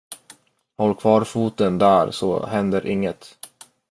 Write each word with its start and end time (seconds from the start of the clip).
Håll 0.77 0.95
kvar 0.95 1.23
foten 1.23 1.77
där 1.77 2.11
så 2.11 2.45
händer 2.45 2.85
inget. 2.85 3.37